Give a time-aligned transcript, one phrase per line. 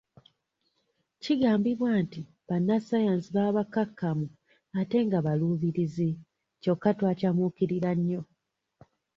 [1.23, 4.25] Kigambibwa nti bannassaayansi baba bakkakkamu
[4.79, 6.09] ate nga baluubirizi,
[6.61, 8.21] kyokka twacamuukirira nnyo.